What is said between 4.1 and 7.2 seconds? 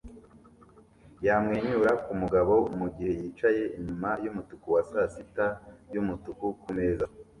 yumutuku wa sasita yumutuku kumeza